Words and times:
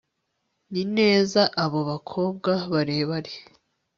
Nzi 0.69 0.83
neza 0.97 1.41
abo 1.63 1.79
bakobwa 1.89 2.51
barebare 2.71 3.31